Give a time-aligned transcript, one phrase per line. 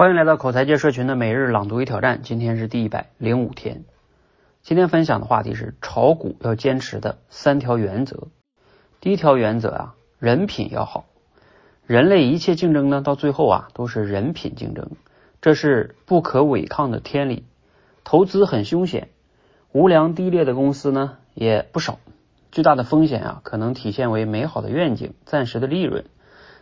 [0.00, 3.84] 欢迎来到口才界社群的每日朗读与挑战，今天是第一百零五天。
[4.62, 8.28] 今天分享的话题是炒股要坚持的三条原则。
[9.02, 11.04] 第一条原则啊，人品要好。
[11.84, 14.92] 人类一切竞争呢，到最后啊，都是人品竞争，
[15.42, 17.44] 这是不可违抗的天理。
[18.02, 19.10] 投资很凶险，
[19.70, 21.98] 无良低劣的公司呢也不少。
[22.50, 26.06] 巨大的风险啊，可能体现为美好的愿景、暂时的利润，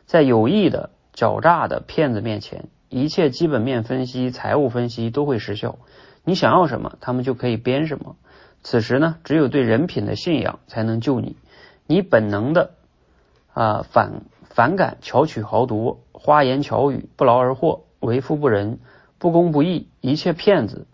[0.07, 2.65] 在有意的狡诈的骗子面前。
[2.89, 5.79] 一切基本面分析、财务分析都会失效。
[6.25, 8.17] 你想要什么，他们就可以编什么。
[8.63, 11.37] 此时呢，只有对人品的信仰才能救你。
[11.87, 12.73] 你本能的
[13.53, 18.79] 啊反反感巧取豪夺、花言巧语、不劳而获、为富不仁、
[19.19, 20.87] 不公不义，一切骗子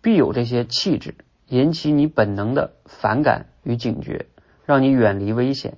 [0.00, 1.14] 必有这些气质，
[1.48, 4.26] 引起你本能的反感与警觉，
[4.64, 5.76] 让你远离危险。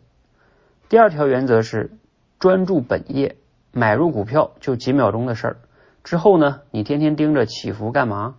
[0.89, 1.93] 第二条原则是
[2.39, 3.37] 专注本业。
[3.73, 5.57] 买入股票就几秒钟的事儿，
[6.03, 8.37] 之后呢，你天天盯着起伏干嘛？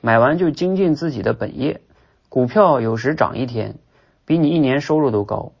[0.00, 1.82] 买完就精进自己的本业。
[2.28, 3.76] 股票有时涨一天，
[4.24, 5.52] 比你一年收入都高，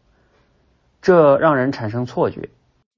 [1.02, 2.48] 这让人产生错觉，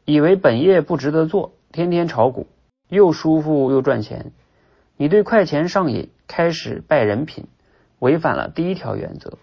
[0.05, 2.47] 以为本业不值得做，天天炒股
[2.89, 4.33] 又舒服又赚钱。
[4.97, 7.47] 你对快钱上瘾，开始败人品，
[7.99, 9.39] 违反了第一条原则。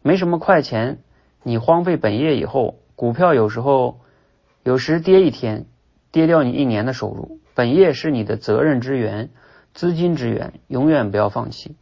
[0.00, 1.00] 没什么快钱，
[1.42, 4.00] 你荒废本业以后，股票有时候
[4.62, 5.66] 有时跌一天。
[6.12, 9.30] 跌掉你一年的收入，本业是你的责任之源、
[9.72, 11.74] 资金之源，永远不要放弃。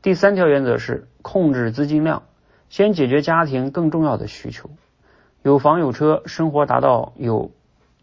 [0.00, 2.22] 第三条原则是控制资金量，
[2.70, 4.70] 先解决家庭更重要的需求，
[5.42, 7.52] 有房有车，生活达到有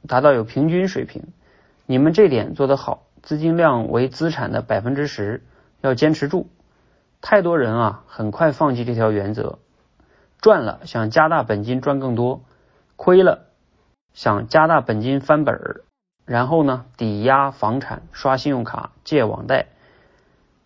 [0.08, 1.24] 达到有平均水平。
[1.88, 5.44] 你们这点做得好，资金量为资产的百分之十，
[5.82, 6.50] 要坚持住。
[7.20, 9.60] 太多人啊，很快放弃这条原则，
[10.40, 12.44] 赚了想加大本金赚更多，
[12.96, 13.48] 亏了。
[14.14, 15.82] 想加大本金翻本儿，
[16.26, 19.68] 然后呢，抵押房产、刷信用卡、借网贷、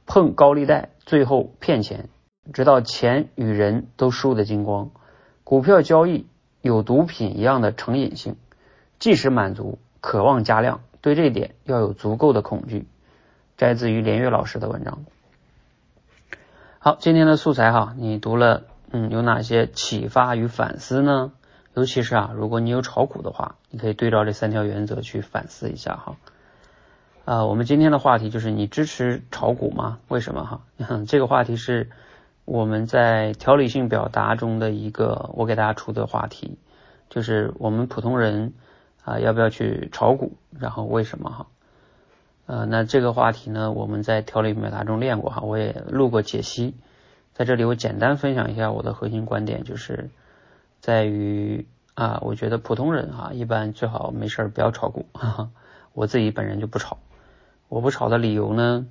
[0.06, 2.10] 碰高利贷，最后骗钱，
[2.54, 4.92] 直到钱与人都输得精光。
[5.44, 6.28] 股票交易
[6.62, 8.36] 有毒品一样的成瘾性，
[8.98, 12.88] 即使满足，渴望加量，对这点要有足够的恐惧。
[13.58, 15.06] 摘自于连岳老师的文章。
[16.80, 21.32] 好，今天的素材哈，你读了，嗯，有哪些启发与反思呢？
[21.76, 26.16] 尤其是啊，如果你有炒股的话，你可以对照这三条原则去反思一下哈。
[27.26, 30.00] 啊，我们今天的话题就是你支持炒股吗？
[30.08, 30.62] 为什么哈？
[31.06, 31.90] 这个话题是
[32.46, 36.58] 我们在条理性表达中的一个我给大家出的话题，
[37.10, 38.54] 就是我们普通人
[39.04, 41.48] 啊要不要去炒股，然后为什么哈？
[42.46, 46.74] 呃，那这个话题呢，我们在条理表达中练过哈，我也录过解析，
[47.34, 50.10] 在这里我简单分享一下我的核心观点，就是。
[50.86, 51.66] 在于
[51.96, 55.50] 啊，我觉得普通人啊，一般最好没事儿不要炒股哈哈。
[55.94, 57.00] 我自己本人就不炒，
[57.70, 58.86] 我不炒的理由呢，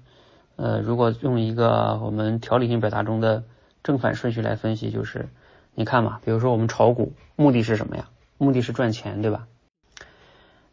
[0.57, 3.45] 呃，如果用一个我们条理性表达中的
[3.85, 5.29] 正反顺序来分析，就是
[5.73, 8.09] 你看嘛，比如说我们炒股目的是什么呀？
[8.39, 9.47] 目的是赚钱，对吧？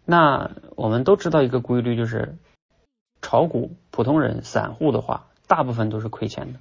[0.04, 2.36] 那我们都知道一个规律，就是
[3.22, 6.60] 炒股普通人散户的话，大部分都是亏钱的。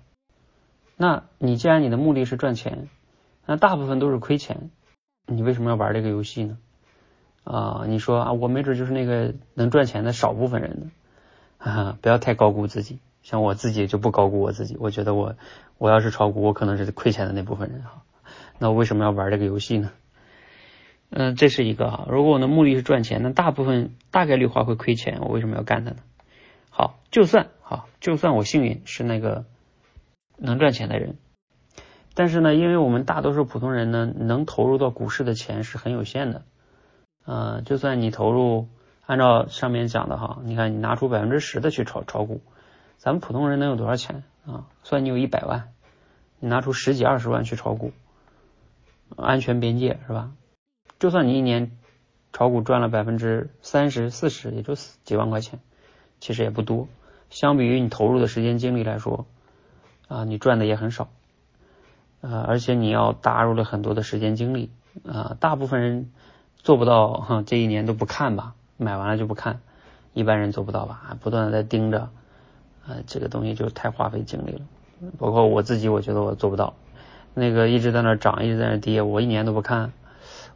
[0.99, 2.91] 那你既然你的目的是赚钱，
[3.47, 4.71] 那大部分都是亏钱，
[5.27, 6.59] 你为什么要玩这个游戏呢？
[7.45, 10.91] 啊，你说啊，我没准就是那个能赚钱的少部分人呢，
[11.59, 13.01] 哈哈不要太高估自己。
[13.23, 15.37] 像我自己就不高估我自己，我觉得我
[15.77, 18.03] 我要是炒股，我可能是亏钱的那部分人哈。
[18.59, 19.91] 那我为什么要玩这个游戏呢？
[21.11, 22.07] 嗯，这是一个哈。
[22.09, 25.97] 如果我的目的是赚钱，那大部分大概率话会亏钱，我为什么要干它呢？
[26.71, 29.45] 好，就算好，就算我幸运是那个
[30.39, 31.17] 能赚钱的人。
[32.21, 36.43] 但是呢，因为我们大多数普通人呢，能投入到股市的钱是很有限的。
[37.25, 38.69] 呃，就算你投入，
[39.07, 42.43] 按照上面讲的哈，你看你拿出百分之十的去炒炒股，
[42.99, 44.67] 咱们普通人能有多少钱啊？
[44.83, 45.73] 算你有一百万，
[46.41, 47.93] 你拿出十几二十万去炒股，
[49.17, 50.31] 安全边界是吧？
[50.99, 51.79] 就算你一年
[52.35, 55.59] 炒股赚了百分之三十四十，也就几万块钱，
[56.21, 56.87] 其实也不多。
[57.31, 59.25] 相比于你投入的时间精力来说，
[60.07, 61.09] 啊，你赚的也很少。
[62.21, 64.71] 呃，而且你要搭入了很多的时间精力
[65.07, 66.11] 啊，大部分人
[66.57, 69.61] 做不到哈，这一年都不看吧，买完了就不看，
[70.13, 72.11] 一般人做不到吧，不断的在盯着，
[72.87, 74.61] 呃，这个东西就太花费精力了。
[75.19, 76.75] 包括我自己，我觉得我做不到，
[77.33, 79.93] 那个一直在那涨，一直在那跌，我一年都不看，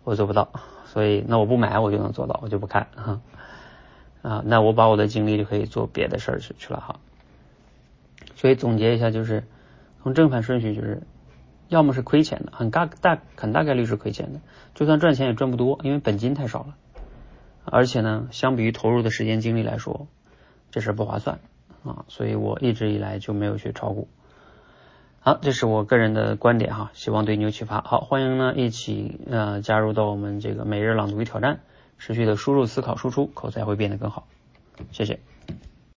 [0.05, 0.49] 我做不到。
[0.85, 3.21] 所以那我不买，我就能做到，我就不看哈
[4.21, 6.97] 啊，那我把我的精力就可以做别的事儿去去了哈。
[8.37, 9.45] 所以总结一下，就是
[10.03, 11.03] 从正反顺序就是。
[11.69, 14.41] 要么是亏钱的，很大大很大概率是亏钱的，
[14.75, 16.77] 就算赚钱也赚不多，因为本金太少了。
[17.65, 20.07] 而且呢，相比于投入的时间精力来说，
[20.71, 21.39] 这事不划算
[21.83, 24.09] 啊，所以我一直以来就没有去炒股。
[25.21, 27.81] 好，这是我个人的观点哈，希望对你有启发。
[27.81, 31.61] 好，欢迎呢一起呃加入到我们这个每日朗读与挑战，
[31.97, 34.27] 持续的输入、思考、输出，口才会变得更好。
[34.93, 35.21] 谢谢。